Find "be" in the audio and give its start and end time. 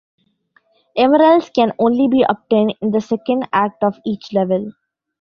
2.07-2.25